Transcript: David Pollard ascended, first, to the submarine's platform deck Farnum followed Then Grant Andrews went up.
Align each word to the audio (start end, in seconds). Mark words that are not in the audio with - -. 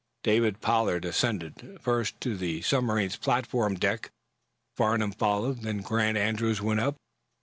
David 0.23 0.61
Pollard 0.61 1.05
ascended, 1.05 1.77
first, 1.79 2.19
to 2.21 2.35
the 2.35 2.63
submarine's 2.63 3.17
platform 3.17 3.75
deck 3.75 4.09
Farnum 4.75 5.11
followed 5.11 5.61
Then 5.61 5.81
Grant 5.81 6.17
Andrews 6.17 6.59
went 6.59 6.79
up. 6.79 6.95